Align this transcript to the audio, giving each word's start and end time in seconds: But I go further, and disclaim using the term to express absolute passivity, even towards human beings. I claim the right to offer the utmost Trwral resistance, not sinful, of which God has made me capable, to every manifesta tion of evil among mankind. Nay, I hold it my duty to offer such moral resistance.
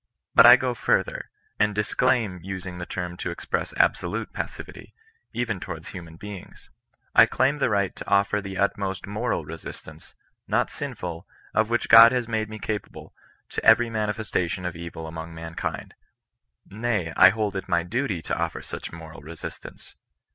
But 0.33 0.47
I 0.47 0.55
go 0.55 0.73
further, 0.73 1.29
and 1.59 1.75
disclaim 1.75 2.39
using 2.41 2.79
the 2.79 2.87
term 2.87 3.17
to 3.17 3.29
express 3.29 3.71
absolute 3.77 4.33
passivity, 4.33 4.95
even 5.31 5.59
towards 5.59 5.89
human 5.89 6.15
beings. 6.15 6.71
I 7.13 7.27
claim 7.27 7.59
the 7.59 7.69
right 7.69 7.95
to 7.95 8.07
offer 8.07 8.41
the 8.41 8.57
utmost 8.57 9.03
Trwral 9.03 9.45
resistance, 9.45 10.15
not 10.47 10.71
sinful, 10.71 11.27
of 11.53 11.69
which 11.69 11.87
God 11.87 12.11
has 12.13 12.27
made 12.27 12.49
me 12.49 12.57
capable, 12.57 13.13
to 13.49 13.63
every 13.63 13.91
manifesta 13.91 14.49
tion 14.49 14.65
of 14.65 14.75
evil 14.75 15.05
among 15.05 15.35
mankind. 15.35 15.93
Nay, 16.67 17.13
I 17.15 17.29
hold 17.29 17.55
it 17.55 17.69
my 17.69 17.83
duty 17.83 18.23
to 18.23 18.35
offer 18.35 18.63
such 18.63 18.91
moral 18.91 19.21
resistance. 19.21 19.93